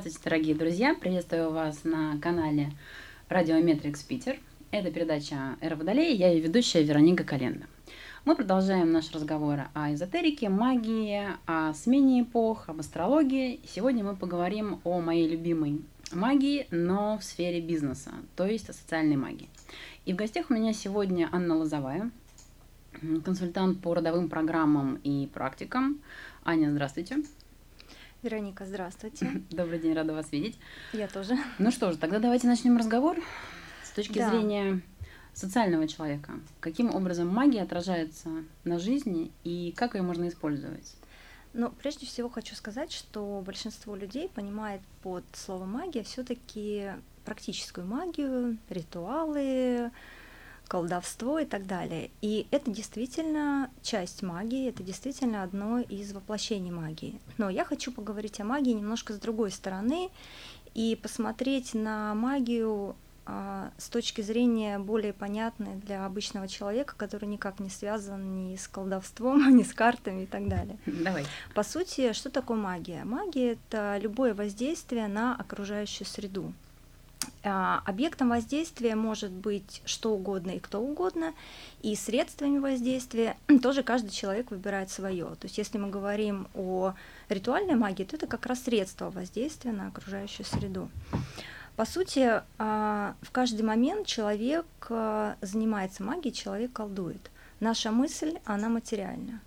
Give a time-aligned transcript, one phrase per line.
[0.00, 0.94] Здравствуйте, дорогие друзья!
[0.94, 2.72] Приветствую вас на канале
[3.28, 4.38] Радиометрикс Питер.
[4.70, 7.66] Это передача «Эра Водолея», я ее ведущая Вероника Календа.
[8.24, 13.60] Мы продолжаем наш разговор о эзотерике, магии, о смене эпох, об астрологии.
[13.66, 19.16] Сегодня мы поговорим о моей любимой магии, но в сфере бизнеса, то есть о социальной
[19.16, 19.50] магии.
[20.06, 22.10] И в гостях у меня сегодня Анна Лозовая,
[23.22, 26.00] консультант по родовым программам и практикам.
[26.42, 27.18] Аня, здравствуйте.
[28.22, 29.42] Вероника, здравствуйте.
[29.50, 30.58] Добрый день, рада вас видеть.
[30.92, 31.38] Я тоже.
[31.58, 33.16] Ну что ж, тогда давайте начнем разговор
[33.82, 34.28] с точки да.
[34.28, 34.82] зрения
[35.32, 36.32] социального человека.
[36.60, 38.28] Каким образом магия отражается
[38.64, 40.96] на жизни и как ее можно использовать?
[41.54, 46.90] Ну, прежде всего хочу сказать, что большинство людей понимает под словом магия все-таки
[47.24, 49.92] практическую магию, ритуалы,
[50.70, 52.10] колдовство и так далее.
[52.22, 57.20] И это действительно часть магии, это действительно одно из воплощений магии.
[57.38, 60.10] Но я хочу поговорить о магии немножко с другой стороны
[60.74, 62.94] и посмотреть на магию
[63.26, 68.68] а, с точки зрения более понятной для обычного человека, который никак не связан ни с
[68.68, 70.78] колдовством, ни с картами и так далее.
[70.86, 71.26] Давай.
[71.52, 73.02] По сути, что такое магия?
[73.02, 76.52] Магия— это любое воздействие на окружающую среду.
[77.42, 81.32] А, объектом воздействия может быть что угодно и кто угодно,
[81.80, 85.24] и средствами воздействия тоже каждый человек выбирает свое.
[85.24, 86.94] То есть если мы говорим о
[87.28, 90.90] ритуальной магии, то это как раз средство воздействия на окружающую среду.
[91.76, 97.30] По сути, а, в каждый момент человек а, занимается магией, человек колдует.
[97.58, 99.40] Наша мысль, она материальна.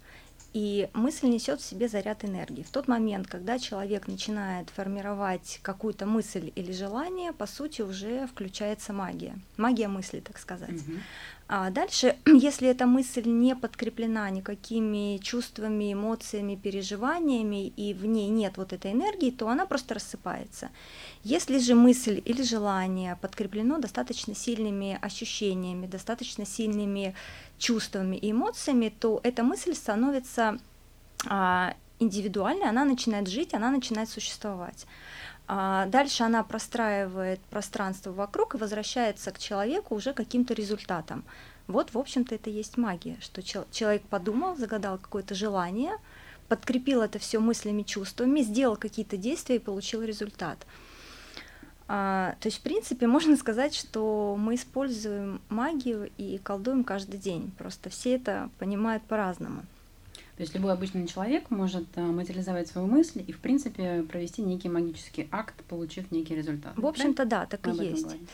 [0.53, 2.61] И мысль несет в себе заряд энергии.
[2.61, 8.93] В тот момент, когда человек начинает формировать какую-то мысль или желание, по сути, уже включается
[8.93, 9.35] магия.
[9.57, 10.69] Магия мысли, так сказать.
[10.69, 10.99] Mm-hmm.
[11.47, 18.57] А дальше, если эта мысль не подкреплена никакими чувствами, эмоциями, переживаниями, и в ней нет
[18.57, 20.69] вот этой энергии, то она просто рассыпается.
[21.23, 27.15] Если же мысль или желание подкреплено достаточно сильными ощущениями, достаточно сильными
[27.63, 30.59] чувствами и эмоциями, то эта мысль становится
[31.29, 34.85] а, индивидуальной, она начинает жить, она начинает существовать.
[35.47, 41.23] А дальше она простраивает пространство вокруг и возвращается к человеку уже каким-то результатом.
[41.67, 45.93] Вот, в общем-то, это и есть магия, что человек подумал, загадал какое-то желание,
[46.49, 50.57] подкрепил это все мыслями, чувствами, сделал какие-то действия и получил результат.
[51.87, 57.51] А, то есть, в принципе, можно сказать, что мы используем магию и колдуем каждый день.
[57.57, 59.63] Просто все это понимают по-разному.
[60.37, 64.69] То есть любой обычный человек может а, материализовать свою мысль и, в принципе, провести некий
[64.69, 66.73] магический акт, получив некий результат.
[66.75, 68.03] В общем-то, да, так мы и есть.
[68.03, 68.27] Говорим.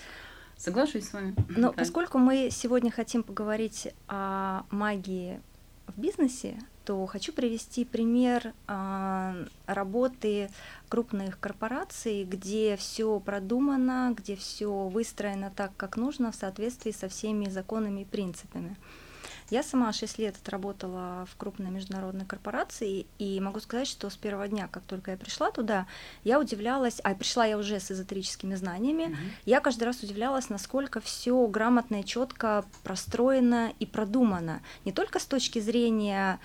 [0.56, 1.36] Соглашусь с вами.
[1.50, 1.72] Но да.
[1.72, 5.42] поскольку мы сегодня хотим поговорить о магии
[5.88, 6.58] в бизнесе,
[6.90, 10.50] то хочу привести пример э, работы
[10.88, 17.48] крупных корпораций, где все продумано, где все выстроено так, как нужно, в соответствии со всеми
[17.48, 18.76] законами и принципами.
[19.52, 24.48] Я сама 6 лет отработала в крупной международной корпорации, и могу сказать, что с первого
[24.48, 25.86] дня, как только я пришла туда,
[26.24, 29.32] я удивлялась, а пришла я уже с эзотерическими знаниями, mm-hmm.
[29.46, 34.64] я каждый раз удивлялась, насколько все грамотно и четко простроено и продумано.
[34.85, 36.40] Не только с точки зрения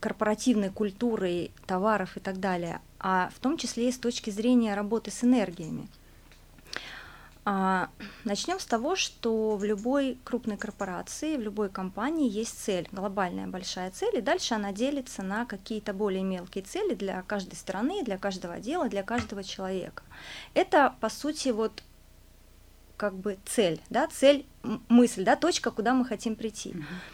[0.00, 5.10] корпоративной культуры, товаров и так далее, а в том числе и с точки зрения работы
[5.10, 5.88] с энергиями.
[7.46, 7.90] А,
[8.24, 13.90] начнем с того, что в любой крупной корпорации, в любой компании есть цель, глобальная большая
[13.90, 18.60] цель, и дальше она делится на какие-то более мелкие цели для каждой страны, для каждого
[18.60, 20.02] дела, для каждого человека.
[20.54, 21.82] Это, по сути, вот
[22.96, 24.46] как бы цель, да, цель,
[24.88, 26.70] мысль, да, точка, куда мы хотим прийти.
[26.70, 27.13] Mm-hmm.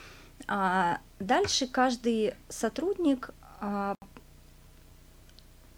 [0.53, 3.31] А, дальше каждый сотрудник
[3.61, 3.95] а,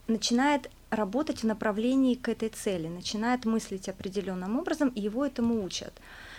[0.07, 5.93] начинает работать в направлении к этой цели, начинает мыслить определенным образом, и его этому учат.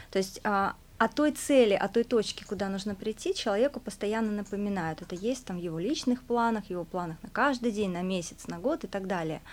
[0.10, 5.04] То есть а, о той цели, о той точке, куда нужно прийти, человеку постоянно напоминают.
[5.04, 8.58] Это есть там в его личных планах, его планах на каждый день, на месяц, на
[8.58, 9.44] год и так далее.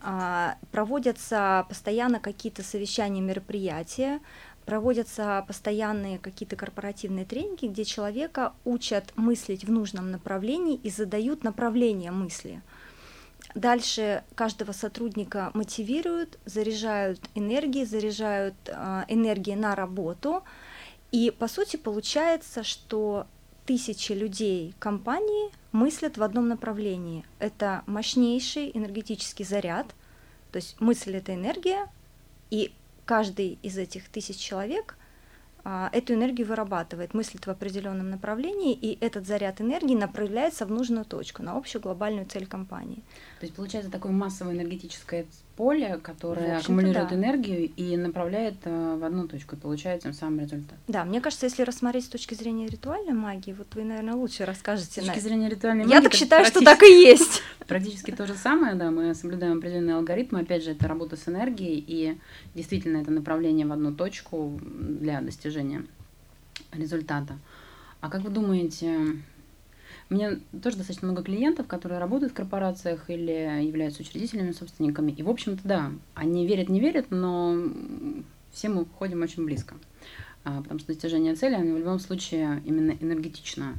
[0.00, 4.20] А, проводятся постоянно какие-то совещания, мероприятия,
[4.64, 12.10] проводятся постоянные какие-то корпоративные тренинги, где человека учат мыслить в нужном направлении и задают направление
[12.10, 12.62] мысли.
[13.54, 20.42] Дальше каждого сотрудника мотивируют, заряжают энергией, заряжают э, энергией на работу.
[21.12, 23.26] И по сути получается, что
[23.66, 27.24] тысячи людей компании мыслят в одном направлении.
[27.38, 29.86] Это мощнейший энергетический заряд,
[30.50, 31.86] то есть мысль это энергия,
[32.50, 32.72] и
[33.04, 34.96] каждый из этих тысяч человек
[35.64, 41.06] а, эту энергию вырабатывает, мыслит в определенном направлении, и этот заряд энергии направляется в нужную
[41.06, 43.02] точку, на общую глобальную цель компании.
[43.40, 47.14] То есть получается такое массовое энергетическое поле, которое аккумулирует да.
[47.14, 50.78] энергию и направляет э, в одну точку, и получает тем самым результат.
[50.88, 55.02] Да, мне кажется, если рассмотреть с точки зрения ритуальной магии, вот вы, наверное, лучше расскажете.
[55.02, 55.94] С точки зрения ритуальной магии.
[55.94, 57.42] Я так считаю, что так и есть.
[57.66, 61.82] Практически то же самое, да, мы соблюдаем определенные алгоритмы, опять же, это работа с энергией,
[61.86, 62.18] и
[62.54, 65.84] действительно это направление в одну точку для достижения
[66.72, 67.38] результата.
[68.00, 69.16] А как вы думаете,
[70.10, 75.12] у меня тоже достаточно много клиентов, которые работают в корпорациях или являются учредителями, собственниками.
[75.12, 77.56] И, в общем-то, да, они верят, не верят, но
[78.52, 79.74] все мы ходим очень близко.
[80.44, 83.76] А, потому что достижение цели, оно в любом случае именно энергетично,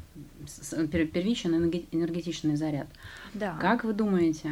[0.79, 2.87] первичен энергетичный заряд.
[3.35, 3.55] Да.
[3.61, 4.49] Как вы думаете,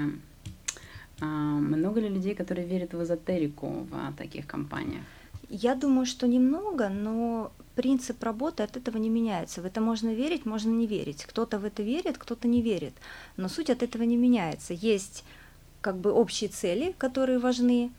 [1.20, 5.02] а, много ли людей, которые верят в эзотерику в таких компаниях?
[5.56, 9.62] Я думаю, что немного, но принцип работы от этого не меняется.
[9.62, 11.26] В это можно верить, можно не верить.
[11.26, 12.94] Кто-то в это верит, кто-то не верит.
[13.38, 14.74] Но суть от этого не меняется.
[14.74, 15.24] Есть
[15.82, 17.92] как бы общие цели, которые важны.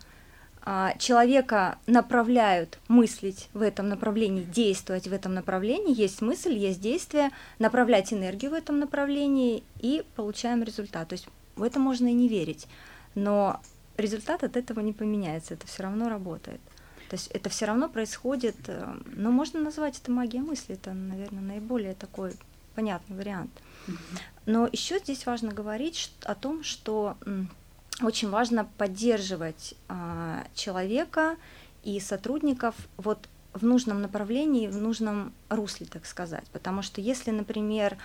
[0.62, 5.96] А, человека направляют мыслить в этом направлении, действовать в этом направлении.
[5.96, 7.30] Есть мысль, есть действие,
[7.60, 11.06] направлять энергию в этом направлении и получаем результат.
[11.06, 12.66] То есть в это можно и не верить.
[13.14, 13.60] Но
[13.96, 16.60] результат от этого не поменяется, это все равно работает.
[17.08, 21.42] То есть это все равно происходит, э, но можно назвать это магия мысли, это, наверное,
[21.42, 22.32] наиболее такой
[22.74, 23.50] понятный вариант.
[24.46, 27.16] Но еще здесь важно говорить о том, что
[28.02, 31.36] очень важно поддерживать а, человека
[31.82, 36.44] и сотрудников вот в нужном направлении, в нужном русле, так сказать.
[36.52, 37.96] Потому что если, например,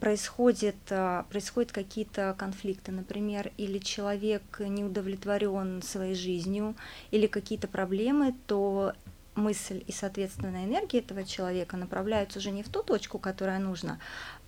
[0.00, 6.74] происходит, а, происходят какие-то конфликты, например, или человек не удовлетворен своей жизнью,
[7.10, 8.92] или какие-то проблемы, то
[9.34, 13.98] мысль и, соответственно, энергия этого человека направляются уже не в ту точку, которая нужна,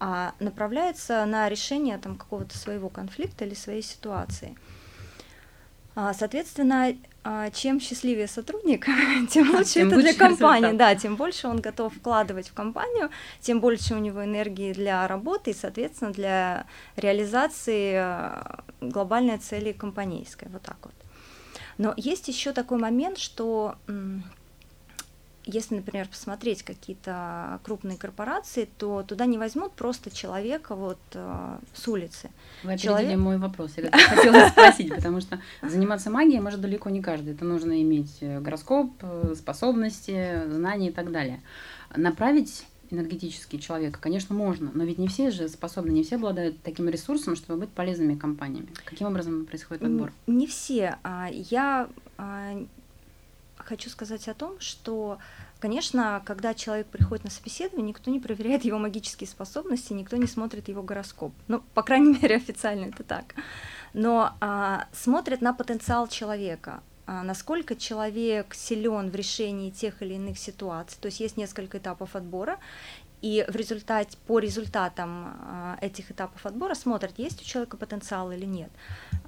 [0.00, 4.56] а направляются на решение там, какого-то своего конфликта или своей ситуации.
[5.95, 6.95] А, соответственно, а,
[7.53, 8.87] чем счастливее сотрудник,
[9.31, 13.11] тем лучше тем это для компании, да, тем больше он готов вкладывать в компанию,
[13.41, 16.67] тем больше у него энергии для работы и, соответственно, для
[16.97, 20.95] реализации а, глобальной цели компанейской, вот так вот.
[21.79, 23.77] Но есть еще такой момент, что
[25.49, 31.89] если, например, посмотреть какие-то крупные корпорации, то туда не возьмут просто человека вот э, с
[31.89, 32.29] улицы.
[32.62, 33.19] Вы Человек...
[33.19, 33.73] мой вопрос.
[33.79, 37.33] Я хотела спросить, потому что заниматься магией может далеко не каждый.
[37.33, 41.40] Это нужно иметь э, гороскоп, э, способности, знания и так далее.
[41.97, 46.88] Направить энергетический человека, конечно, можно, но ведь не все же способны, не все обладают таким
[46.88, 48.69] ресурсом, чтобы быть полезными компаниями.
[48.85, 50.12] Каким образом происходит отбор?
[50.26, 50.97] Не все.
[51.02, 51.88] А, я
[52.19, 52.67] а,
[53.69, 55.19] хочу сказать о том, что,
[55.61, 60.69] конечно, когда человек приходит на собеседование, никто не проверяет его магические способности, никто не смотрит
[60.69, 61.33] его гороскоп.
[61.49, 63.35] Ну, по крайней мере, официально это так.
[63.93, 70.39] Но а, смотрят на потенциал человека а, насколько человек силен в решении тех или иных
[70.39, 70.99] ситуаций.
[71.01, 72.59] То есть есть несколько этапов отбора,
[73.21, 78.45] и в результате, по результатам а, этих этапов отбора смотрят, есть у человека потенциал или
[78.45, 78.71] нет.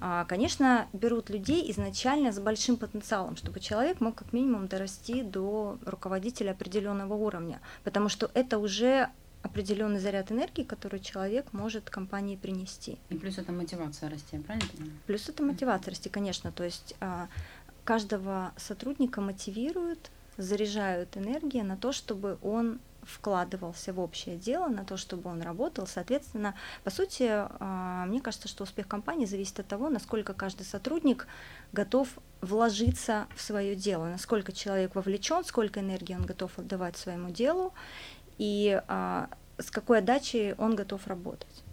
[0.01, 5.79] А, конечно, берут людей изначально с большим потенциалом, чтобы человек мог как минимум дорасти до
[5.85, 9.09] руководителя определенного уровня, потому что это уже
[9.43, 12.99] определенный заряд энергии, который человек может компании принести.
[13.09, 14.69] И плюс это мотивация расти, правильно?
[15.07, 16.53] Плюс это мотивация расти, конечно.
[16.53, 17.29] То есть а,
[17.85, 22.79] каждого сотрудника мотивируют, заряжают энергией на то, чтобы он
[23.11, 25.87] вкладывался в общее дело, на то, чтобы он работал.
[25.87, 31.26] Соответственно, по сути, а, мне кажется, что успех компании зависит от того, насколько каждый сотрудник
[31.73, 32.09] готов
[32.40, 37.75] вложиться в свое дело, насколько человек вовлечен, сколько энергии он готов отдавать своему делу
[38.38, 41.64] и а, с какой отдачей он готов работать.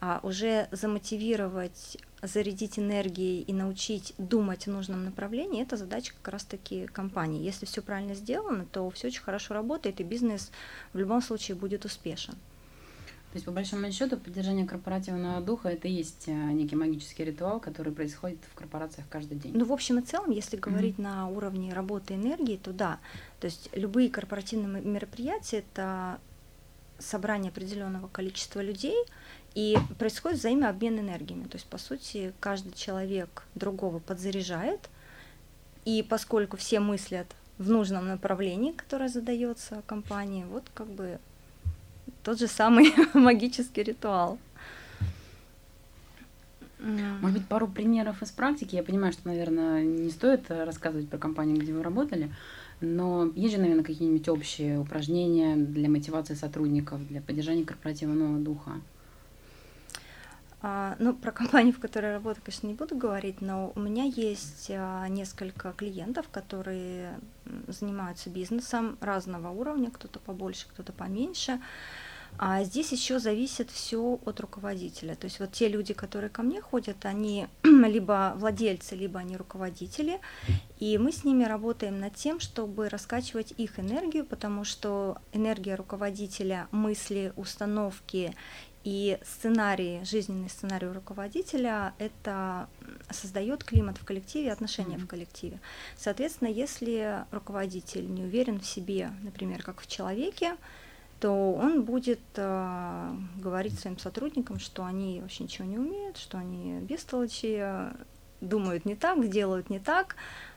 [0.00, 6.86] А уже замотивировать зарядить энергией и научить думать в нужном направлении, это задача как раз-таки
[6.86, 7.42] компании.
[7.42, 10.52] Если все правильно сделано, то все очень хорошо работает, и бизнес
[10.92, 12.34] в любом случае будет успешен.
[13.32, 17.60] То есть, по большому счету, поддержание корпоративного духа это и есть э, некий магический ритуал,
[17.60, 19.52] который происходит в корпорациях каждый день.
[19.56, 21.02] Ну, в общем и целом, если говорить mm-hmm.
[21.02, 23.00] на уровне работы энергии, то да.
[23.40, 26.20] То есть любые корпоративные мероприятия это
[26.98, 28.96] собрание определенного количества людей,
[29.54, 31.44] и происходит взаимообмен энергиями.
[31.44, 34.88] То есть, по сути, каждый человек другого подзаряжает,
[35.84, 37.26] и поскольку все мыслят
[37.58, 41.18] в нужном направлении, которое задается компании, вот как бы
[42.22, 44.38] тот же самый магический ритуал.
[47.20, 48.74] Может быть, пару примеров из практики.
[48.74, 52.32] Я понимаю, что, наверное, не стоит рассказывать про компанию, где вы работали,
[52.80, 58.72] но есть же, наверное, какие-нибудь общие упражнения для мотивации сотрудников, для поддержания корпоративного духа.
[60.64, 64.04] А, ну, про компанию, в которой я работаю, конечно, не буду говорить, но у меня
[64.04, 67.18] есть а, несколько клиентов, которые
[67.66, 71.60] занимаются бизнесом разного уровня, кто-то побольше, кто-то поменьше.
[72.38, 75.14] А здесь еще зависит все от руководителя.
[75.16, 80.20] То есть вот те люди, которые ко мне ходят, они либо владельцы, либо они руководители,
[80.78, 86.68] и мы с ними работаем над тем, чтобы раскачивать их энергию, потому что энергия руководителя,
[86.70, 88.34] мысли, установки
[88.84, 92.68] и сценарий, жизненный сценарий руководителя, это
[93.10, 95.04] создает климат в коллективе, отношения mm-hmm.
[95.04, 95.60] в коллективе.
[95.96, 100.56] Соответственно, если руководитель не уверен в себе, например, как в человеке,
[101.20, 106.80] то он будет э, говорить своим сотрудникам, что они вообще ничего не умеют, что они
[106.80, 107.64] бестолочи,
[108.40, 110.16] думают не так, делают не так,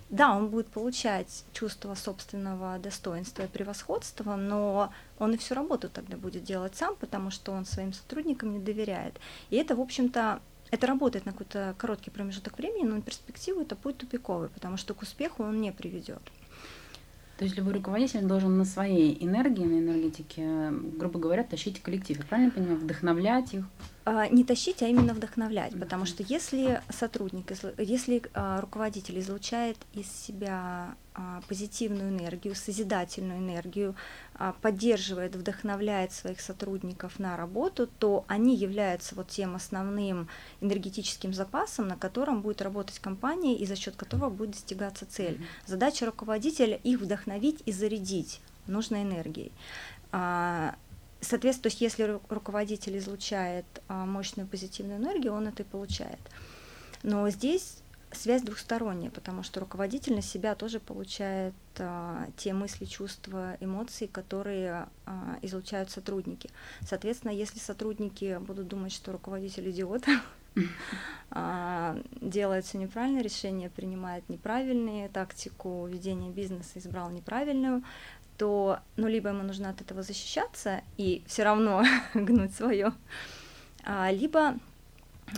[0.10, 6.16] да, он будет получать чувство собственного достоинства и превосходства, но он и всю работу тогда
[6.16, 9.20] будет делать сам, потому что он своим сотрудникам не доверяет.
[9.50, 13.76] И это, в общем-то, это работает на какой-то короткий промежуток времени, но на перспективу это
[13.76, 16.22] будет тупиковый, потому что к успеху он не приведет.
[17.38, 22.18] То есть любой руководитель должен на своей энергии, на энергетике, грубо говоря, тащить коллектив.
[22.18, 22.78] Я правильно понимаю?
[22.78, 23.66] Вдохновлять их?
[24.08, 30.06] А, не тащить, а именно вдохновлять, потому что если сотрудник, если а, руководитель излучает из
[30.12, 33.96] себя а, позитивную энергию, созидательную энергию,
[34.62, 40.28] поддерживает, вдохновляет своих сотрудников на работу, то они являются вот тем основным
[40.62, 45.42] энергетическим запасом, на котором будет работать компания и за счет которого будет достигаться цель.
[45.66, 49.52] Задача руководителя их вдохновить и зарядить нужной энергией.
[51.26, 56.20] Соответственно, то есть если руководитель излучает а, мощную позитивную энергию, он это и получает.
[57.02, 57.78] Но здесь
[58.12, 64.88] связь двухсторонняя, потому что руководитель на себя тоже получает а, те мысли, чувства, эмоции, которые
[65.06, 66.50] а, излучают сотрудники.
[66.82, 70.06] Соответственно, если сотрудники будут думать, что руководитель идиот,
[71.32, 77.84] а, делает все неправильное решение, принимает неправильные тактику ведения бизнеса, избрал неправильную,
[78.38, 82.94] то ну, либо ему нужно от этого защищаться и все равно гнуть свое,
[83.84, 84.56] а, либо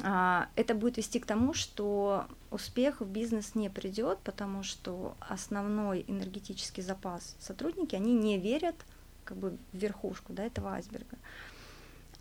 [0.03, 6.05] а, это будет вести к тому, что успех в бизнес не придет, потому что основной
[6.07, 8.75] энергетический запас сотрудники, они не верят
[9.25, 11.17] как бы в верхушку да, этого айсберга.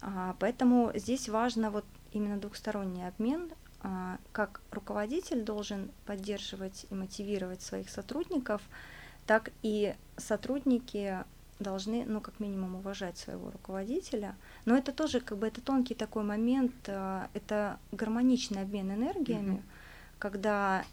[0.01, 3.51] А, поэтому здесь важно вот именно двухсторонний обмен,
[3.83, 8.61] а, как руководитель должен поддерживать и мотивировать своих сотрудников–
[9.27, 11.25] так и сотрудники
[11.59, 14.37] должны, ну, как минимум, уважать своего руководителя.
[14.65, 20.19] Но это тоже, как бы, это тонкий такой момент, э, это гармоничный обмен энергиями, mm-hmm.
[20.19, 20.85] когда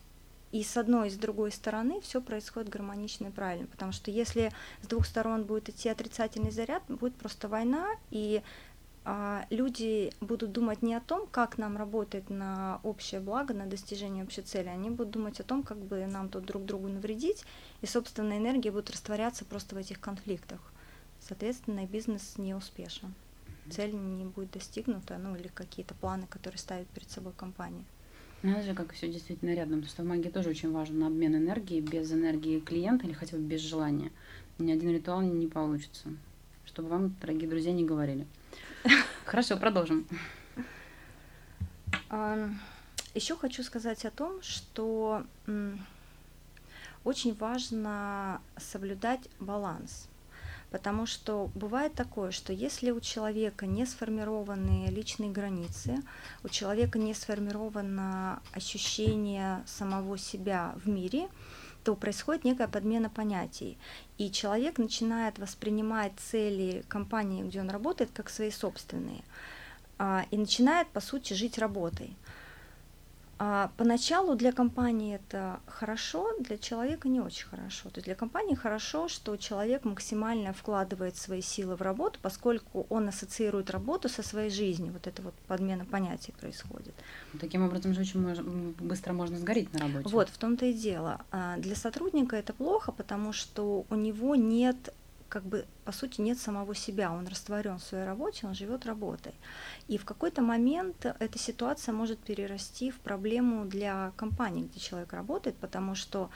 [0.54, 3.68] и с одной, и с другой стороны все происходит гармонично и правильно.
[3.68, 4.52] Потому что если
[4.84, 8.44] с двух сторон будет идти отрицательный заряд, будет просто война, и
[9.50, 14.42] люди будут думать не о том, как нам работать на общее благо, на достижение общей
[14.42, 17.44] цели, они будут думать о том, как бы нам тут друг другу навредить,
[17.82, 20.60] и собственная энергия будет растворяться просто в этих конфликтах.
[21.20, 23.14] Соответственно, бизнес не успешен.
[23.70, 27.86] Цель не будет достигнута, ну или какие-то планы, которые ставит перед собой компания.
[28.42, 31.34] Надо ну, же, как все действительно рядом, потому что в магии тоже очень важен обмен
[31.34, 34.12] энергии, без энергии клиента или хотя бы без желания.
[34.60, 36.10] Ни один ритуал не получится.
[36.66, 38.28] Чтобы вам, дорогие друзья, не говорили.
[39.26, 40.08] Хорошо, продолжим.
[43.14, 45.24] Еще хочу сказать о том, что
[47.04, 50.08] очень важно соблюдать баланс.
[50.72, 56.02] Потому что бывает такое, что если у человека не сформированы личные границы,
[56.44, 61.28] у человека не сформировано ощущение самого себя в мире,
[61.84, 63.78] то происходит некая подмена понятий.
[64.18, 69.24] И человек начинает воспринимать цели компании, где он работает, как свои собственные.
[70.00, 72.16] А, и начинает, по сути, жить работой.
[73.46, 77.90] А поначалу для компании это хорошо, для человека не очень хорошо.
[77.90, 83.10] То есть для компании хорошо, что человек максимально вкладывает свои силы в работу, поскольку он
[83.10, 84.94] ассоциирует работу со своей жизнью.
[84.94, 86.94] Вот это вот подмена понятий происходит.
[87.38, 90.08] Таким образом же очень быстро можно сгореть на работе.
[90.08, 91.20] Вот, в том-то и дело.
[91.32, 94.94] А для сотрудника это плохо, потому что у него нет
[95.34, 99.34] как бы, по сути, нет самого себя, он растворен в своей работе, он живет работой.
[99.88, 105.56] И в какой-то момент эта ситуация может перерасти в проблему для компании, где человек работает,
[105.56, 106.30] потому что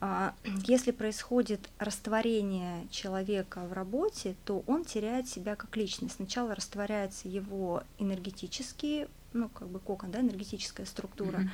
[0.00, 0.34] а,
[0.66, 6.16] если происходит растворение человека в работе, то он теряет себя как личность.
[6.16, 11.38] Сначала растворяется его энергетический ну, как бы кокон, да, энергетическая структура.
[11.38, 11.50] Mm-hmm.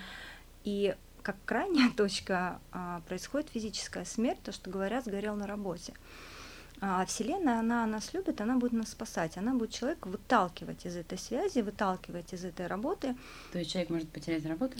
[0.64, 5.92] И как крайняя точка а, происходит физическая смерть, то, что говорят, сгорел на работе.
[6.82, 11.18] А Вселенная, она нас любит, она будет нас спасать, она будет человека выталкивать из этой
[11.18, 13.16] связи, выталкивать из этой работы.
[13.52, 14.78] То есть человек может потерять работу?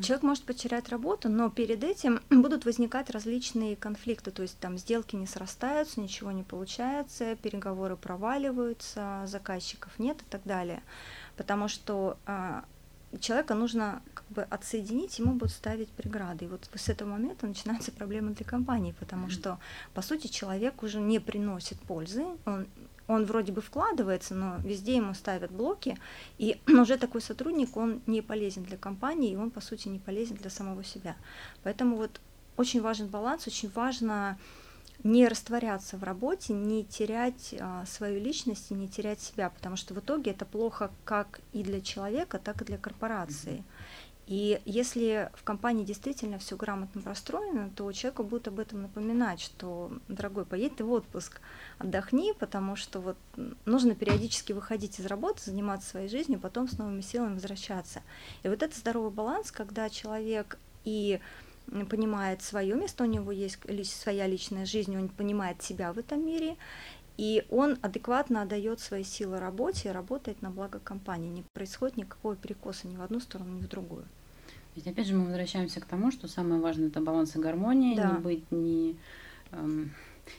[0.00, 5.16] Человек может потерять работу, но перед этим будут возникать различные конфликты, то есть там сделки
[5.16, 10.82] не срастаются, ничего не получается, переговоры проваливаются, заказчиков нет и так далее.
[11.36, 12.64] Потому что а,
[13.18, 16.44] человека нужно как бы отсоединить, ему будут ставить преграды.
[16.44, 19.30] И вот с этого момента начинаются проблемы для компании, потому mm-hmm.
[19.30, 19.58] что,
[19.94, 22.66] по сути, человек уже не приносит пользы, он,
[23.08, 25.98] он вроде бы вкладывается, но везде ему ставят блоки,
[26.38, 30.36] и уже такой сотрудник, он не полезен для компании, и он, по сути, не полезен
[30.36, 31.16] для самого себя.
[31.64, 32.20] Поэтому вот
[32.56, 34.38] очень важен баланс, очень важно
[35.02, 39.94] не растворяться в работе, не терять а, свою личность и не терять себя, потому что
[39.94, 43.64] в итоге это плохо как и для человека, так и для корпорации.
[44.30, 49.90] И если в компании действительно все грамотно простроено, то человеку будет об этом напоминать, что,
[50.06, 51.40] дорогой, поедь ты в отпуск,
[51.78, 53.16] отдохни, потому что вот
[53.64, 58.02] нужно периодически выходить из работы, заниматься своей жизнью, потом с новыми силами возвращаться.
[58.44, 61.18] И вот это здоровый баланс, когда человек и
[61.88, 63.60] понимает свое место, у него есть
[64.00, 66.56] своя личная жизнь, он понимает себя в этом мире,
[67.16, 71.28] и он адекватно отдает свои силы работе и работает на благо компании.
[71.28, 74.04] Не происходит никакого перекоса ни в одну сторону, ни в другую.
[74.74, 78.10] Ведь опять же мы возвращаемся к тому, что самое важное это баланс и гармония, да.
[78.10, 78.96] не быть ни,
[79.52, 79.92] эм,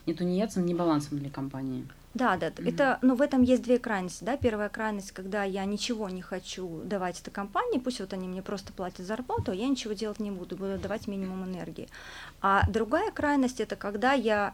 [0.05, 1.85] ни тунеядцем, ни балансом для компании.
[2.13, 2.69] Да, да, mm-hmm.
[2.69, 6.81] это, но в этом есть две крайности, да, первая крайность, когда я ничего не хочу
[6.83, 10.29] давать этой компании, пусть вот они мне просто платят зарплату, а я ничего делать не
[10.29, 11.87] буду, буду давать минимум энергии.
[12.41, 14.53] А другая крайность это когда я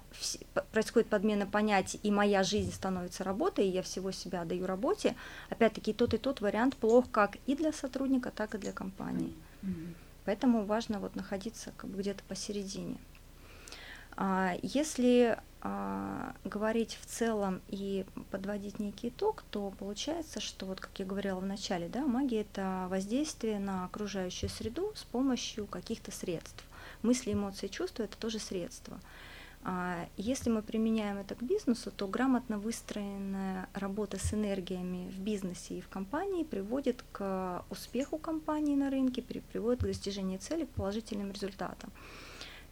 [0.72, 5.16] происходит подмена понятий и моя жизнь становится работой, и я всего себя даю работе.
[5.50, 9.34] Опять-таки тот и тот вариант плох как и для сотрудника, так и для компании.
[9.64, 9.94] Mm-hmm.
[10.26, 12.98] Поэтому важно вот находиться как бы где-то посередине.
[14.18, 20.92] А если а, говорить в целом и подводить некий итог, то получается, что вот как
[20.98, 26.64] я говорила в начале, да, магия это воздействие на окружающую среду с помощью каких-то средств.
[27.04, 29.00] Мысли, эмоции, чувства это тоже средства.
[29.64, 35.78] А, если мы применяем это к бизнесу, то грамотно выстроенная работа с энергиями в бизнесе
[35.78, 41.32] и в компании приводит к успеху компании на рынке, приводит к достижению цели, к положительным
[41.32, 41.92] результатам.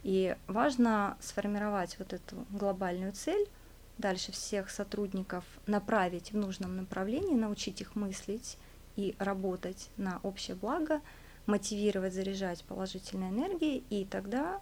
[0.05, 3.49] И важно сформировать вот эту глобальную цель,
[3.97, 8.59] дальше всех сотрудников направить в нужном направлении, научить их мыслить
[8.97, 11.01] и работать на общее благо,
[11.47, 14.61] мотивировать, заряжать положительной энергией, и тогда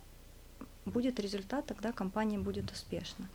[0.85, 3.27] будет результат, тогда компания будет успешна.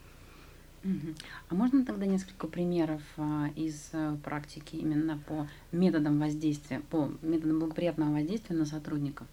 [1.50, 7.58] А можно тогда несколько примеров а, из а, практики именно по методам воздействия, по методам
[7.58, 9.26] благоприятного воздействия на сотрудников?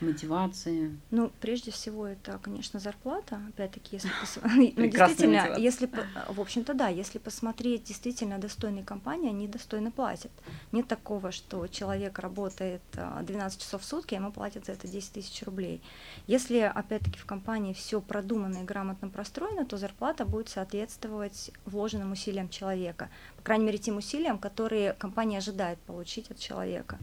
[0.00, 0.98] Мотивации?
[1.10, 3.40] Ну, прежде всего, это, конечно, зарплата.
[3.48, 5.90] Опять-таки, если посмотреть, ну, действительно, если,
[6.28, 10.30] в общем-то, да, если посмотреть действительно достойные компании, они достойно платят.
[10.72, 14.88] Нет такого, что человек работает 12 а, часов в сутки, а ему платят за это
[14.88, 15.82] 10 тысяч рублей.
[16.26, 22.48] Если, опять-таки, в компании все продумано и грамотно простроено, то зарплата будет соответствовать вложенным усилиям
[22.48, 23.08] человека.
[23.36, 26.98] По крайней мере, тем усилиям, которые компания ожидает получить от человека.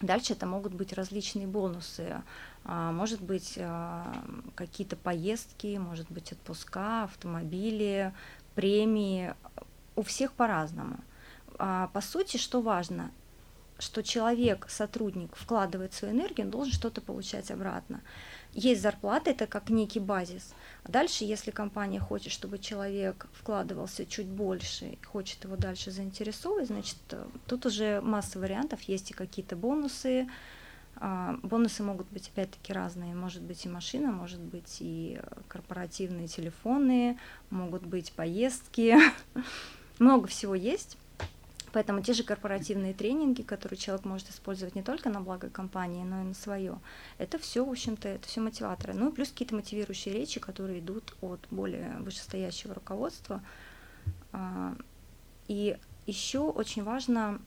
[0.00, 2.22] Дальше это могут быть различные бонусы,
[2.64, 4.12] а, может быть а,
[4.54, 8.14] какие-то поездки, может быть отпуска, автомобили,
[8.54, 9.34] премии,
[9.96, 10.98] у всех по-разному.
[11.58, 13.10] А, по сути, что важно,
[13.78, 18.00] что человек, сотрудник вкладывает свою энергию, он должен что-то получать обратно.
[18.52, 20.54] Есть зарплата, это как некий базис.
[20.84, 26.98] А дальше, если компания хочет, чтобы человек вкладывался чуть больше, хочет его дальше заинтересовывать, значит,
[27.10, 30.28] э, тут уже масса вариантов, есть и какие-то бонусы.
[30.96, 33.14] А, бонусы могут быть опять-таки разные.
[33.14, 37.18] Может быть и машина, может быть и корпоративные телефоны,
[37.50, 38.96] могут быть поездки.
[40.00, 40.98] Много всего есть.
[41.72, 46.22] Поэтому те же корпоративные тренинги, которые человек может использовать не только на благо компании, но
[46.22, 46.78] и на свое,
[47.18, 48.94] это все, в общем-то, это все мотиваторы.
[48.94, 53.42] Ну и плюс какие-то мотивирующие речи, которые идут от более вышестоящего руководства.
[54.32, 54.74] А,
[55.48, 55.76] и
[56.06, 57.40] еще очень важно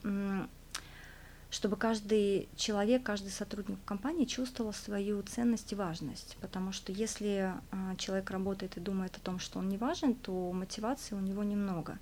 [1.52, 6.38] чтобы каждый человек, каждый сотрудник в компании чувствовал свою ценность и важность.
[6.40, 10.52] Потому что если а, человек работает и думает о том, что он не важен, то
[10.54, 12.00] мотивации у него немного.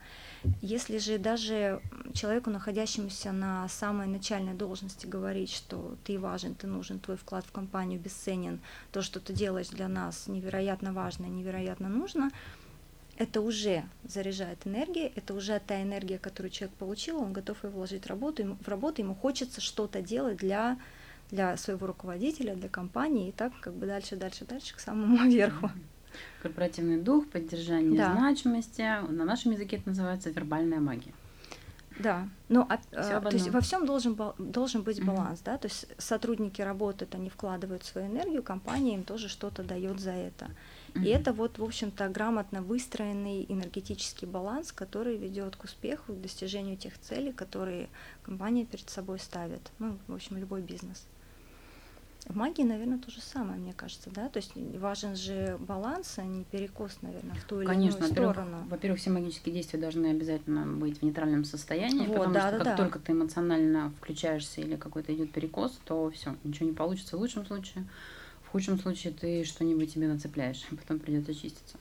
[0.61, 1.81] Если же даже
[2.13, 7.51] человеку, находящемуся на самой начальной должности, говорить, что ты важен, ты нужен, твой вклад в
[7.51, 8.59] компанию бесценен,
[8.91, 12.29] то, что ты делаешь для нас, невероятно важно, невероятно нужно,
[13.19, 18.05] это уже заряжает энергией, это уже та энергия, которую человек получил, он готов ее вложить
[18.05, 20.79] в работу, в работу ему хочется что-то делать для,
[21.29, 25.69] для своего руководителя, для компании, и так как бы дальше, дальше, дальше к самому верху.
[26.41, 28.13] Корпоративный дух, поддержание да.
[28.13, 31.13] значимости, на нашем языке это называется вербальная магия.
[31.99, 35.45] Да, но а, а, то есть во всем должен, должен быть баланс, mm-hmm.
[35.45, 40.11] да, то есть сотрудники работают, они вкладывают свою энергию, компания им тоже что-то дает за
[40.11, 40.45] это.
[40.93, 41.03] Mm-hmm.
[41.03, 46.77] И это вот, в общем-то, грамотно выстроенный энергетический баланс, который ведет к успеху, к достижению
[46.77, 47.89] тех целей, которые
[48.23, 49.71] компания перед собой ставит.
[49.77, 51.05] Ну, в общем, любой бизнес.
[52.25, 54.29] В магии, наверное, то же самое, мне кажется, да?
[54.29, 58.67] То есть важен же баланс, а не перекос, наверное, в ту или Конечно, иную сторону.
[58.69, 62.57] Во-первых, все магические действия должны обязательно быть в нейтральном состоянии, вот, потому да, что да,
[62.57, 62.77] как да.
[62.77, 67.45] только ты эмоционально включаешься или какой-то идет перекос, то все, ничего не получится в лучшем
[67.45, 67.85] случае.
[68.43, 71.77] В худшем случае ты что-нибудь себе нацепляешь, потом придется чиститься.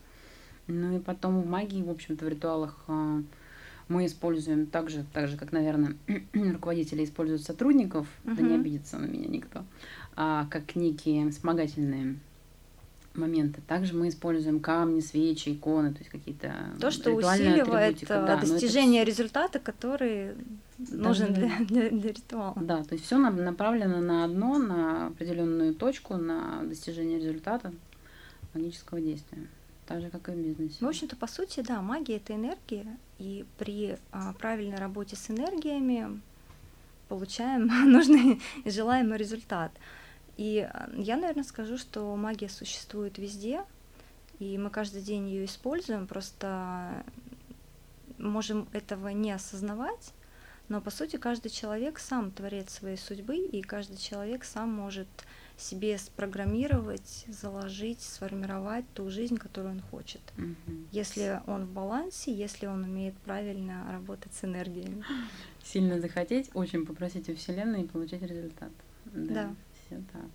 [0.67, 3.23] Ну и потом в магии, в общем-то, в ритуалах а,
[3.89, 5.97] мы используем так же, так же как, наверное,
[6.35, 8.35] руководители используют сотрудников, uh-huh.
[8.35, 9.65] да не обидится на меня никто, а,
[10.51, 12.17] как некие вспомогательные
[13.15, 13.61] моменты.
[13.67, 19.11] Также мы используем камни, свечи, иконы, то есть какие-то то, что усиливает да, достижение это...
[19.11, 20.35] результата, который
[20.79, 22.55] нужен для, для, для ритуала.
[22.57, 27.73] Да, то есть все направлено на одно, на определенную точку, на достижение результата
[28.55, 29.47] магического действия.
[29.87, 30.85] Так же, как и в бизнесе.
[30.85, 32.87] В общем-то, по сути, да, магия это энергия,
[33.19, 36.21] и при а, правильной работе с энергиями
[37.09, 39.73] получаем нужный и желаемый результат.
[40.39, 43.65] И а, я, наверное, скажу, что магия существует везде,
[44.39, 47.05] и мы каждый день ее используем, просто
[48.19, 50.13] можем этого не осознавать,
[50.69, 55.09] но по сути каждый человек сам творец своей судьбы, и каждый человек сам может
[55.57, 60.21] себе спрограммировать, заложить, сформировать ту жизнь, которую он хочет.
[60.37, 60.77] Угу.
[60.93, 65.03] Если он в балансе, если он умеет правильно работать с энергией.
[65.65, 68.71] Сильно захотеть, очень попросить у Вселенной и получить результат.
[69.07, 69.35] Да.
[69.35, 69.55] да
[69.89, 70.31] все так.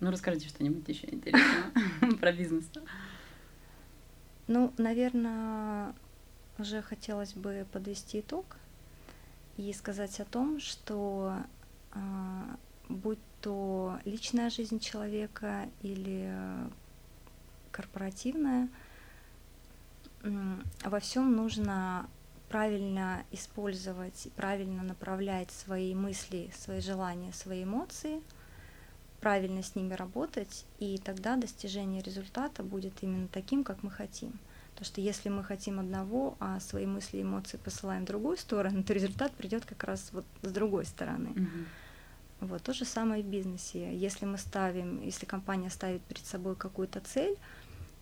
[0.00, 2.68] Ну, расскажите что-нибудь еще интересного про бизнес.
[4.46, 5.94] Ну, наверное,
[6.58, 8.44] уже хотелось бы подвести итог
[9.56, 11.38] и сказать о том, что
[11.92, 12.56] а,
[12.88, 16.30] будь то личная жизнь человека или
[17.70, 18.68] корпоративная,
[20.22, 22.08] во всем нужно
[22.48, 28.20] правильно использовать, правильно направлять свои мысли, свои желания, свои эмоции,
[29.20, 34.38] правильно с ними работать, и тогда достижение результата будет именно таким, как мы хотим.
[34.72, 38.82] Потому что если мы хотим одного, а свои мысли и эмоции посылаем в другую сторону,
[38.82, 41.28] то результат придет как раз вот с другой стороны.
[41.28, 41.66] Mm-hmm.
[42.40, 43.96] Вот то же самое в бизнесе.
[43.96, 47.36] Если мы ставим, если компания ставит перед собой какую-то цель,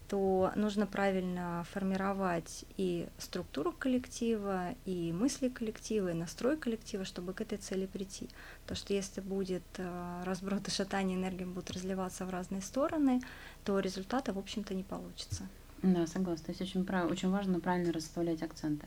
[0.08, 7.40] то нужно правильно формировать и структуру коллектива, и мысли коллектива, и настрой коллектива, чтобы к
[7.40, 8.28] этой цели прийти.
[8.66, 13.20] То, что если будет э, разброд и шатание, энергии будут разливаться в разные стороны,
[13.64, 15.48] то результата, в общем-то, не получится.
[15.82, 16.46] Да, согласна.
[16.46, 17.10] То есть очень, прав...
[17.10, 18.86] очень важно правильно расставлять акценты.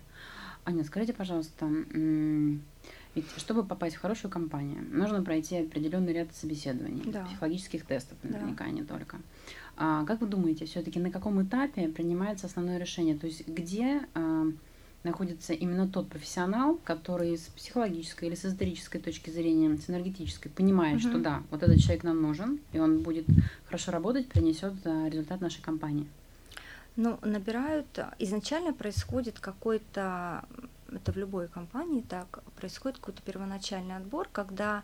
[0.65, 1.69] Аня, скажите, пожалуйста,
[3.13, 7.25] ведь чтобы попасть в хорошую компанию, нужно пройти определенный ряд собеседований, да.
[7.25, 8.71] психологических тестов, наверняка, да.
[8.71, 9.19] не только.
[9.77, 13.17] А как вы думаете, все-таки на каком этапе принимается основное решение?
[13.17, 14.45] То есть где а,
[15.03, 20.95] находится именно тот профессионал, который с психологической или с эзотерической точки зрения, с энергетической, понимает,
[20.97, 21.09] угу.
[21.09, 23.25] что да, вот этот человек нам нужен, и он будет
[23.65, 26.07] хорошо работать, принесет а, результат нашей компании?
[26.95, 27.87] Ну, набирают,
[28.19, 30.45] изначально происходит какой-то
[30.91, 34.83] это в любой компании так, происходит какой-то первоначальный отбор, когда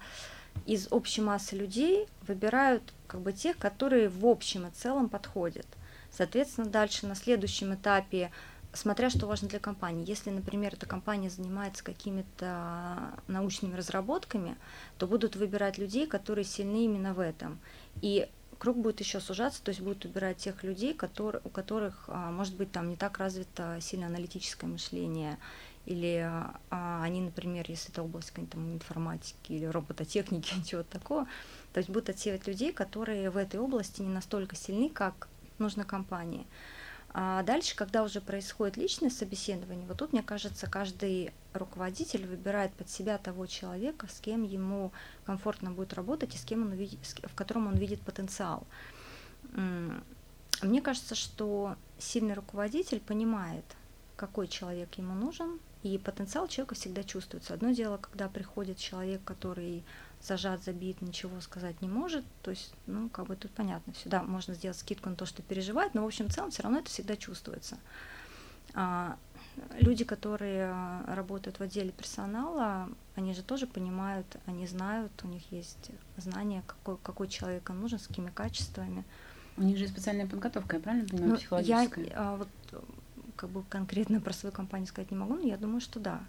[0.66, 5.66] из общей массы людей выбирают как бы тех, которые в общем и целом подходят.
[6.12, 8.32] Соответственно, дальше на следующем этапе,
[8.74, 14.58] смотря что важно для компании, если, например, эта компания занимается какими-то научными разработками,
[14.98, 17.60] то будут выбирать людей, которые сильны именно в этом.
[18.02, 18.30] И
[18.62, 22.56] круг будет еще сужаться, то есть будут выбирать тех людей, которые, у которых, а, может
[22.56, 25.40] быть, там не так развито сильно аналитическое мышление,
[25.86, 26.28] или
[26.70, 31.28] а, они, например, если это область там, информатики или робототехники, чего-то такого,
[31.74, 36.46] то есть будут отсеивать людей, которые в этой области не настолько сильны, как нужно компании.
[37.14, 42.90] А дальше, когда уже происходит личное собеседование, вот тут, мне кажется, каждый руководитель выбирает под
[42.90, 44.94] себя того человека, с кем ему
[45.26, 48.66] комфортно будет работать и с кем он увидит, в котором он видит потенциал.
[50.62, 53.66] Мне кажется, что сильный руководитель понимает,
[54.16, 57.54] какой человек ему нужен, И потенциал человека всегда чувствуется.
[57.54, 59.84] Одно дело, когда приходит человек, который
[60.22, 64.54] зажат, забит, ничего сказать не может, то есть, ну, как бы тут понятно, всегда можно
[64.54, 67.16] сделать скидку на то, что переживает, но, в общем, в целом все равно это всегда
[67.16, 67.78] чувствуется.
[68.74, 69.18] А,
[69.80, 75.52] люди, которые а, работают в отделе персонала, они же тоже понимают, они знают, у них
[75.52, 79.04] есть знание, какой, какой человек им нужен, с какими качествами.
[79.58, 82.06] У них же специальная подготовка, я правильно понимаю, ну, психологическая?
[82.06, 82.48] Я а, вот
[83.42, 86.22] как бы конкретно про свою компанию сказать не могу, но я думаю, что да.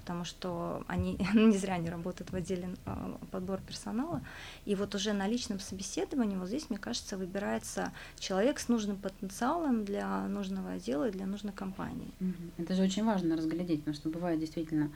[0.00, 4.20] Потому что они не зря не работают в отделе а, подбора персонала.
[4.66, 9.86] И вот уже на личном собеседовании, вот здесь, мне кажется, выбирается человек с нужным потенциалом
[9.86, 12.12] для нужного отдела и для нужной компании.
[12.58, 14.90] Это же очень важно разглядеть, потому что бывает действительно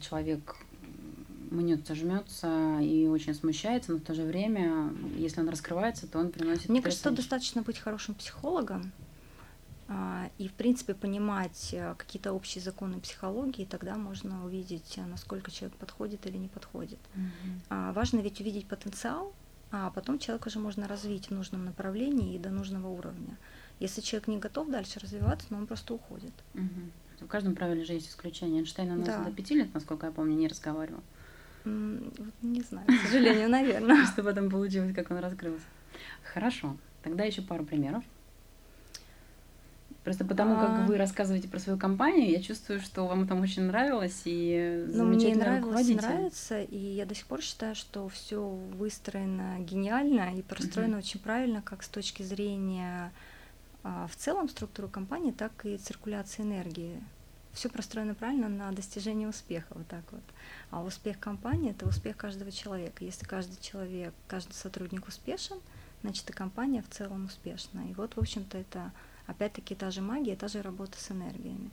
[0.00, 0.56] человек
[1.50, 6.30] мнется, жмется и очень смущается, но в то же время, если он раскрывается, то он
[6.30, 6.70] приносит.
[6.70, 8.90] Мне кажется, достаточно быть хорошим психологом,
[10.38, 15.76] и, в принципе, понимать э, какие-то общие законы психологии, тогда можно увидеть, э, насколько человек
[15.76, 16.98] подходит или не подходит.
[17.14, 17.92] Mm-hmm.
[17.92, 19.32] Важно ведь увидеть потенциал,
[19.70, 23.36] а потом человека уже можно развить в нужном направлении и до нужного уровня.
[23.80, 26.32] Если человек не готов дальше развиваться, ну он просто уходит.
[26.54, 27.26] Угу.
[27.26, 28.60] В каждом правиле же есть исключение.
[28.60, 29.24] Эйнштейн у нас да.
[29.24, 31.02] до пяти лет, насколько я помню, не разговаривал.
[31.64, 33.96] Не знаю, к сожалению, наверное.
[33.96, 35.64] Просто потом получилось, как он раскрылся.
[36.32, 36.76] Хорошо.
[37.02, 38.04] Тогда еще пару примеров.
[40.04, 40.86] Просто потому, как а.
[40.86, 45.34] вы рассказываете про свою компанию, я чувствую, что вам там очень нравилось и ну, мне
[45.34, 50.98] нравилось, нравится, и я до сих пор считаю, что все выстроено гениально и простроено uh-huh.
[50.98, 53.12] очень правильно, как с точки зрения
[53.84, 57.00] а, в целом структуры компании, так и циркуляции энергии.
[57.52, 60.22] Все простроено правильно на достижение успеха, вот так вот.
[60.70, 63.04] А успех компании это успех каждого человека.
[63.04, 65.58] Если каждый человек, каждый сотрудник успешен,
[66.00, 67.80] значит и компания в целом успешна.
[67.90, 68.90] И вот, в общем-то, это
[69.26, 71.70] опять-таки та же магия, та же работа с энергиями.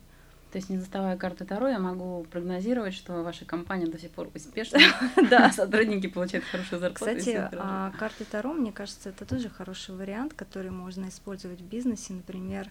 [0.52, 4.28] То есть, не заставая карты Таро, я могу прогнозировать, что ваша компания до сих пор
[4.34, 4.80] успешна,
[5.30, 7.18] да, сотрудники получают хорошую зарплату.
[7.18, 12.14] Кстати, а карты Таро, мне кажется, это тоже хороший вариант, который можно использовать в бизнесе,
[12.14, 12.68] например,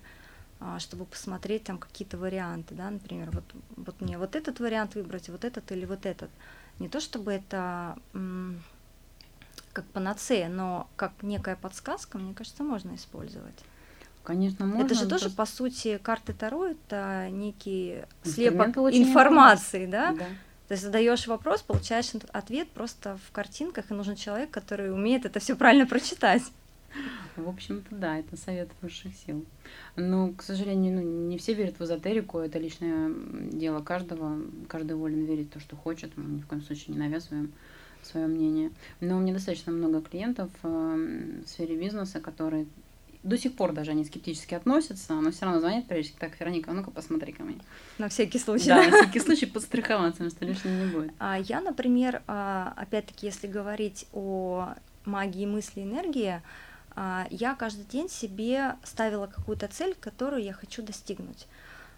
[0.60, 3.46] а, чтобы посмотреть там какие-то варианты, да, например, вот,
[3.78, 6.30] вот мне вот этот вариант выбрать, вот этот или вот этот.
[6.80, 7.98] Не то чтобы это
[9.72, 13.56] как панацея, но как некая подсказка, мне кажется, можно использовать.
[14.23, 14.84] Конечно, можно.
[14.84, 15.38] Это же тоже, просто...
[15.38, 20.13] по сути, карты Таро это некий слепок информации, да?
[20.13, 20.25] да?
[20.67, 25.39] То есть задаешь вопрос, получаешь ответ просто в картинках, и нужен человек, который умеет это
[25.39, 26.43] все правильно прочитать.
[27.36, 29.45] В общем-то, да, это совет высших сил.
[29.95, 33.12] Но, к сожалению, ну, не все верят в эзотерику, это личное
[33.51, 34.41] дело каждого.
[34.67, 36.15] Каждый волен верить в то, что хочет.
[36.17, 37.53] Мы ни в коем случае не навязываем
[38.03, 38.71] свое мнение.
[39.01, 42.67] Но у меня достаточно много клиентов э, в сфере бизнеса, которые
[43.23, 46.91] до сих пор даже они скептически относятся, но все равно звонят прежде так, Вероника, ну-ка
[46.91, 47.60] посмотри ко мне.
[47.97, 48.67] На всякий случай.
[48.67, 51.12] Да, на всякий случай подстраховаться, что лишнего не будет.
[51.19, 54.73] А я, например, а, опять-таки, если говорить о
[55.05, 56.41] магии мысли, энергии,
[56.95, 61.47] а, я каждый день себе ставила какую-то цель, которую я хочу достигнуть.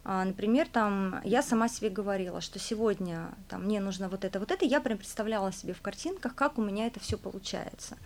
[0.03, 4.51] А, например, там я сама себе говорила, что сегодня там, мне нужно вот это, вот
[4.51, 7.97] это, я прям представляла себе в картинках, как у меня это все получается.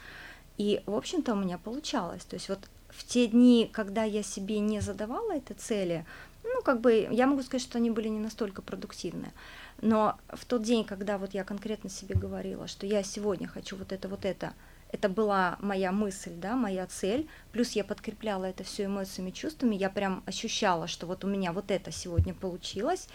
[0.57, 2.25] И, в общем-то, у меня получалось.
[2.25, 2.59] То есть вот
[2.97, 6.05] в те дни, когда я себе не задавала этой цели,
[6.43, 9.31] ну, как бы, я могу сказать, что они были не настолько продуктивны.
[9.81, 13.91] Но в тот день, когда вот я конкретно себе говорила, что я сегодня хочу вот
[13.91, 14.53] это, вот это,
[14.95, 19.89] это была моя мысль, да, моя цель, плюс я подкрепляла это все эмоциями, чувствами, я
[19.89, 23.09] прям ощущала, что вот у меня вот это сегодня получилось,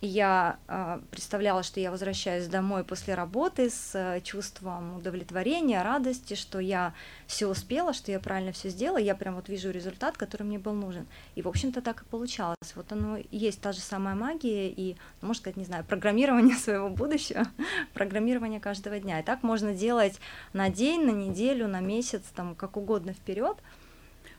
[0.00, 6.34] и я э, представляла, что я возвращаюсь домой после работы с э, чувством удовлетворения, радости,
[6.34, 6.94] что я
[7.28, 10.72] все успела, что я правильно все сделала, я прям вот вижу результат, который мне был
[10.72, 14.96] нужен, и в общем-то так и получалось, вот оно есть та же самая магия и,
[15.20, 17.46] ну, можно сказать, не знаю, программирование своего будущего,
[17.94, 20.18] программирование каждого дня, и так можно делать
[20.52, 23.56] на день, на неделю, на месяц, там, как угодно вперед.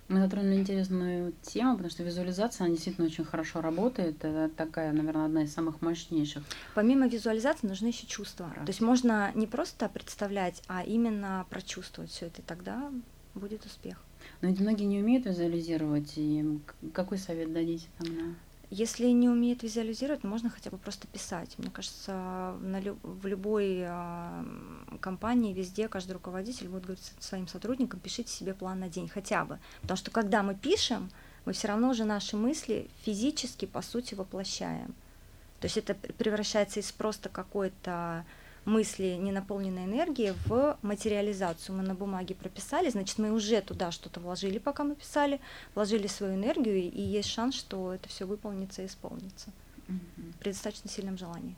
[0.07, 4.25] Мы затронули интересную тему, потому что визуализация, она действительно очень хорошо работает.
[4.25, 6.43] Это такая, наверное, одна из самых мощнейших.
[6.75, 8.51] Помимо визуализации нужны еще чувства.
[8.53, 8.65] Раз.
[8.65, 12.91] То есть можно не просто представлять, а именно прочувствовать все это, и тогда
[13.35, 14.03] будет успех.
[14.41, 16.13] Но ведь многие не умеют визуализировать.
[16.17, 16.59] И
[16.93, 18.35] какой совет дадите там на
[18.73, 21.55] если не умеет визуализировать, можно хотя бы просто писать.
[21.57, 23.85] Мне кажется, в любой
[25.01, 29.59] компании, везде, каждый руководитель будет говорить своим сотрудникам, пишите себе план на день хотя бы.
[29.81, 31.09] Потому что когда мы пишем,
[31.43, 34.95] мы все равно уже наши мысли физически, по сути, воплощаем.
[35.59, 38.25] То есть это превращается из просто какой-то
[38.65, 41.75] мысли, не наполненной энергии, в материализацию.
[41.75, 45.39] Мы на бумаге прописали, значит, мы уже туда что-то вложили, пока мы писали,
[45.75, 49.49] вложили свою энергию, и есть шанс, что это все выполнится и исполнится.
[50.39, 51.55] при достаточно сильном желании.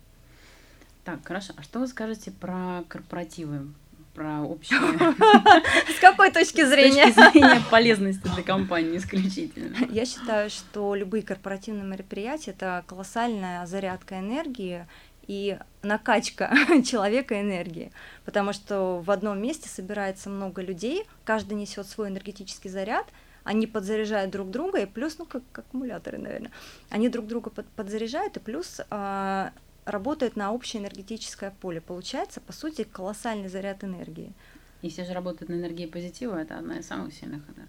[1.04, 1.52] Так, хорошо.
[1.56, 3.68] А что вы скажете про корпоративы?
[4.14, 4.78] Про общее...
[5.96, 7.10] С какой точки зрения?
[7.12, 9.76] С точки зрения полезности для компании исключительно.
[9.90, 14.86] Я считаю, что любые корпоративные мероприятия– это колоссальная зарядка энергии
[15.26, 16.52] и накачка
[16.84, 17.92] человека энергии,
[18.24, 23.06] потому что в одном месте собирается много людей, каждый несет свой энергетический заряд,
[23.44, 26.50] они подзаряжают друг друга, и плюс, ну, как, как аккумуляторы, наверное,
[26.88, 29.52] они друг друга под, подзаряжают, и плюс а,
[29.84, 31.80] работают на общее энергетическое поле.
[31.80, 34.32] Получается, по сути, колоссальный заряд энергии.
[34.80, 37.62] И все же работают на энергии позитива, это одна из самых сильных, да?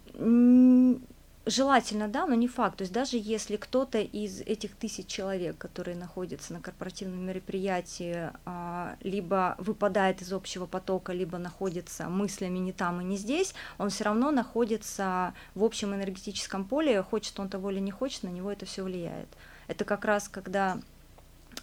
[1.48, 2.78] Желательно, да, но не факт.
[2.78, 8.96] То есть даже если кто-то из этих тысяч человек, которые находятся на корпоративном мероприятии, а,
[9.02, 14.06] либо выпадает из общего потока, либо находится мыслями не там и не здесь, он все
[14.06, 18.66] равно находится в общем энергетическом поле, хочет он того или не хочет, на него это
[18.66, 19.30] все влияет.
[19.68, 20.80] Это как раз когда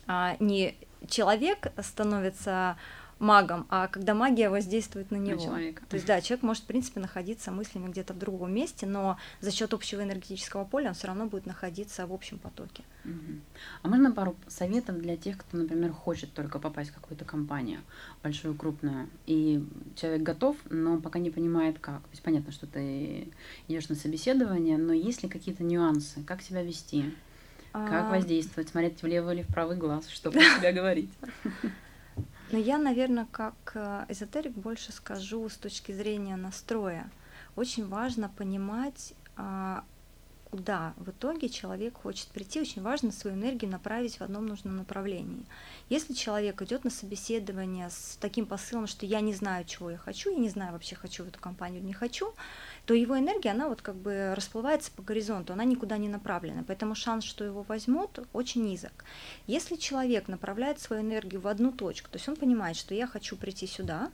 [0.07, 0.77] а, не
[1.09, 2.77] человек становится
[3.23, 5.37] магом, а когда магия воздействует на него.
[5.37, 5.83] На человека.
[5.89, 9.53] То есть, да, человек может, в принципе, находиться мыслями где-то в другом месте, но за
[9.53, 12.83] счет общего энергетического поля он все равно будет находиться в общем потоке.
[13.05, 13.41] Угу.
[13.83, 17.81] А можно пару советов для тех, кто, например, хочет только попасть в какую-то компанию,
[18.23, 19.65] большую, крупную, и
[19.97, 22.03] человек готов, но пока не понимает как.
[22.03, 23.29] То есть понятно, что ты
[23.69, 27.15] идешь на собеседование, но есть ли какие-то нюансы, как себя вести?
[27.73, 28.11] Как а.
[28.11, 31.11] воздействовать, смотреть в левый или в правый глаз, что про себя говорить?
[32.53, 37.11] Но я, наверное, как э, эзотерик больше скажу с точки зрения настроя.
[37.57, 39.85] Очень важно понимать, а,
[40.51, 42.61] куда в итоге человек хочет прийти.
[42.61, 45.47] Очень важно свою энергию направить в одном нужном направлении.
[45.89, 50.31] Если человек идет на собеседование с таким посылом, что я не знаю, чего я хочу,
[50.31, 52.35] я не знаю вообще, хочу в эту компанию, не хочу,
[52.87, 56.95] то его энергия, она вот как бы расплывается по горизонту, она никуда не направлена, поэтому
[56.95, 59.05] шанс, что его возьмут, очень низок.
[59.47, 63.37] Если человек направляет свою энергию в одну точку, то есть он понимает, что я хочу
[63.37, 64.11] прийти сюда,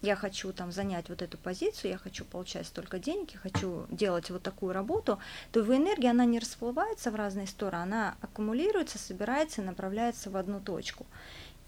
[0.00, 4.30] я хочу там занять вот эту позицию, я хочу получать столько денег, я хочу делать
[4.30, 5.18] вот такую работу,
[5.50, 10.36] то его энергия, она не расплывается в разные стороны, она аккумулируется, собирается и направляется в
[10.36, 11.06] одну точку.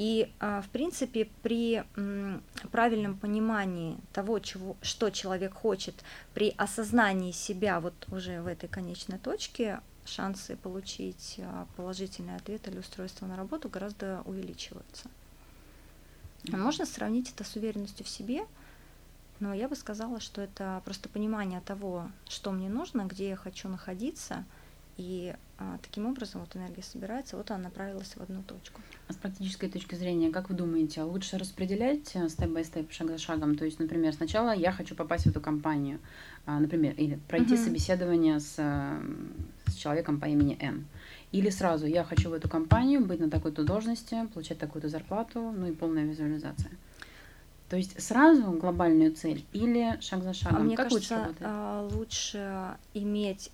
[0.01, 1.85] И, а, в принципе, при
[2.73, 5.95] правильном понимании того, чего, что человек хочет,
[6.33, 12.79] при осознании себя вот уже в этой конечной точке, шансы получить а, положительный ответ или
[12.79, 15.11] устройство на работу гораздо увеличиваются.
[16.49, 18.47] Можно сравнить это с уверенностью в себе,
[19.39, 23.69] но я бы сказала, что это просто понимание того, что мне нужно, где я хочу
[23.69, 24.47] находиться–
[24.97, 28.81] и а, таким образом вот энергия собирается, вот она направилась в одну точку.
[29.09, 33.57] А с практической точки зрения, как вы думаете, лучше распределять степ-бай-степ, шаг за шагом?
[33.57, 35.99] То есть, например, сначала я хочу попасть в эту компанию,
[36.47, 37.65] а, например, или пройти uh-huh.
[37.65, 38.55] собеседование с,
[39.67, 40.87] с человеком по имени Н.
[41.33, 45.67] Или сразу я хочу в эту компанию, быть на такой-то должности, получать такую-то зарплату, ну
[45.67, 46.73] и полная визуализация.
[47.69, 50.57] То есть сразу глобальную цель или шаг за шагом?
[50.57, 53.53] А мне как кажется, лучше, а, лучше иметь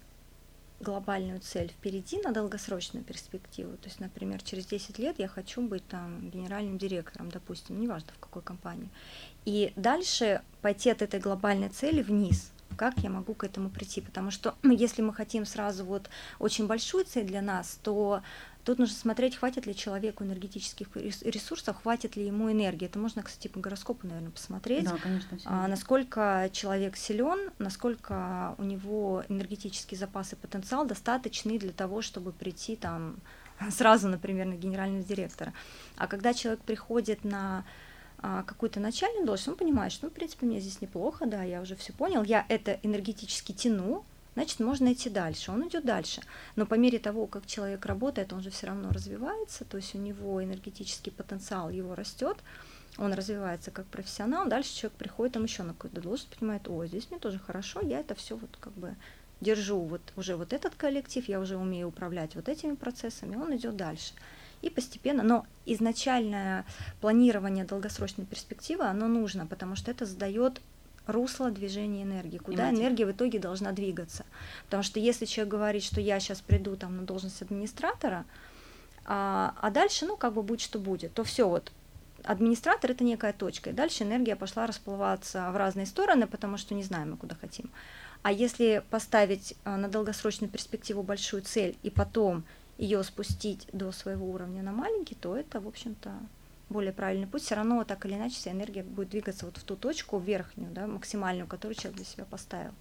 [0.81, 3.77] глобальную цель впереди на долгосрочную перспективу.
[3.77, 8.19] То есть, например, через 10 лет я хочу быть там генеральным директором, допустим, неважно в
[8.19, 8.91] какой компании.
[9.45, 12.53] И дальше пойти от этой глобальной цели вниз.
[12.77, 14.01] Как я могу к этому прийти?
[14.01, 18.23] Потому что если мы хотим сразу вот очень большую цель для нас, то
[18.66, 22.87] Тут нужно смотреть, хватит ли человеку энергетических ресурсов, хватит ли ему энергии.
[22.87, 24.83] Это можно, кстати, по гороскопу, наверное, посмотреть.
[24.87, 25.38] Да, конечно.
[25.44, 32.33] А, насколько человек силен, насколько у него энергетический запас и потенциал достаточны для того, чтобы
[32.33, 33.19] прийти там
[33.71, 35.52] сразу, например, на генерального директора.
[35.96, 37.64] А когда человек приходит на
[38.19, 41.60] а, какую-то начальную должность, он понимает, что, ну, в принципе, мне здесь неплохо, да, я
[41.60, 44.04] уже все понял, я это энергетически тяну,
[44.37, 45.51] значит, можно идти дальше.
[45.51, 46.21] Он идет дальше.
[46.57, 49.99] Но по мере того, как человек работает, он же все равно развивается, то есть у
[49.99, 52.37] него энергетический потенциал его растет,
[52.99, 57.11] он развивается как профессионал, дальше человек приходит там еще на какую-то должность, понимает, о, здесь
[57.11, 58.95] мне тоже хорошо, я это все вот как бы
[59.41, 63.77] держу вот уже вот этот коллектив, я уже умею управлять вот этими процессами, он идет
[63.77, 64.13] дальше.
[64.63, 66.65] И постепенно, но изначальное
[67.01, 70.61] планирование долгосрочной перспективы, оно нужно, потому что это задает
[71.07, 72.83] русло движения энергии, куда Понимаете.
[72.83, 74.25] энергия в итоге должна двигаться.
[74.65, 78.25] Потому что если человек говорит, что я сейчас приду там на должность администратора,
[79.04, 81.73] а, а дальше, ну, как бы будет, что будет, то все вот
[82.25, 86.83] администратор это некая точка, и дальше энергия пошла расплываться в разные стороны, потому что не
[86.83, 87.71] знаем мы, куда хотим.
[88.23, 92.44] А если поставить а, на долгосрочную перспективу большую цель и потом
[92.79, 96.13] ее спустить до своего уровня на маленький, то это, в общем-то,
[96.69, 99.77] более правильный путь, все равно так или иначе вся энергия будет двигаться вот в ту
[99.77, 102.73] точку верхнюю, да, максимальную, которую человек для себя поставил.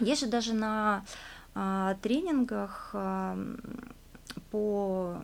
[0.00, 1.04] Есть же даже на
[1.54, 3.38] а, тренингах а,
[4.50, 5.22] по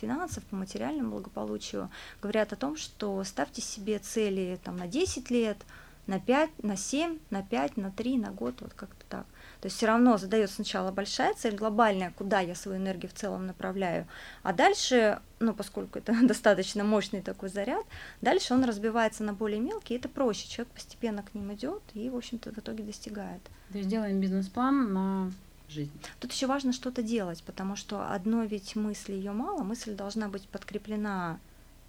[0.00, 1.90] финансам, по материальному благополучию
[2.20, 5.58] говорят о том, что ставьте себе цели там, на 10 лет,
[6.06, 9.26] на 5, на 7, на 5, на 3, на год, вот как-то так.
[9.64, 13.46] То есть все равно задается сначала большая цель, глобальная, куда я свою энергию в целом
[13.46, 14.06] направляю,
[14.42, 17.82] а дальше, ну, поскольку это достаточно мощный такой заряд,
[18.20, 22.16] дальше он разбивается на более мелкие, это проще, человек постепенно к ним идет и, в
[22.16, 23.40] общем-то, в итоге достигает.
[23.72, 25.32] То есть делаем бизнес-план на
[25.70, 25.98] жизнь.
[26.20, 30.46] Тут еще важно что-то делать, потому что одной ведь мысли ее мало, мысль должна быть
[30.46, 31.38] подкреплена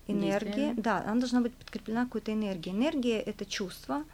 [0.08, 2.74] энергией, да, она должна быть подкреплена какой-то энергией.
[2.74, 4.06] Энергия это чувство,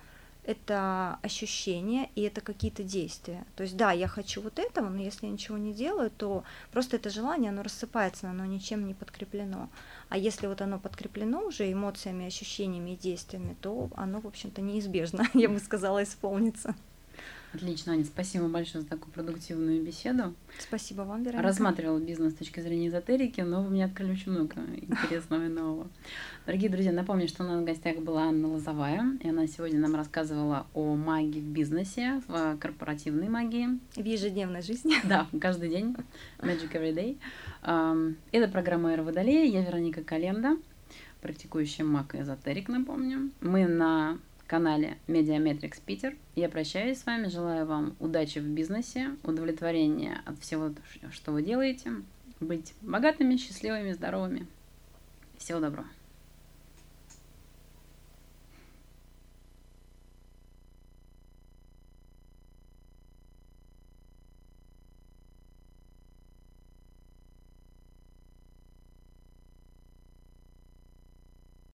[0.44, 3.46] это ощущения и это какие-то действия.
[3.56, 6.96] То есть, да, я хочу вот этого, но если я ничего не делаю, то просто
[6.96, 9.70] это желание, оно рассыпается, оно ничем не подкреплено.
[10.10, 15.28] А если вот оно подкреплено уже эмоциями, ощущениями и действиями, то оно, в общем-то, неизбежно,
[15.34, 16.76] я бы сказала, исполнится.
[17.54, 20.34] Отлично, Аня, спасибо большое за такую продуктивную беседу.
[20.58, 21.44] Спасибо вам, Вероника.
[21.44, 25.90] Рассматривала бизнес с точки зрения эзотерики, но вы мне открыли очень много интересного и нового.
[26.46, 29.96] Дорогие друзья, напомню, что у нас в гостях была Анна Лозовая, и она сегодня нам
[29.96, 33.80] рассказывала о магии в бизнесе, в корпоративной магии.
[33.96, 34.96] В ежедневной жизни.
[35.04, 35.94] Да, каждый день.
[36.40, 38.16] Magic Every Day.
[38.32, 39.44] Это программа «Эра Водолея».
[39.52, 40.58] Я Вероника Календа,
[41.20, 43.30] практикующая маг и эзотерик, напомню.
[43.42, 44.20] Мы на
[44.52, 46.14] канале Медиаметрикс Питер.
[46.36, 50.74] Я прощаюсь с вами, желаю вам удачи в бизнесе, удовлетворения от всего,
[51.10, 51.94] что вы делаете,
[52.42, 54.46] быть богатыми, счастливыми, здоровыми.
[55.38, 55.88] Всего доброго.